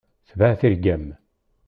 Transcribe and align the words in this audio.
Tbeɛ 0.29 0.53
tirga-m. 0.59 1.05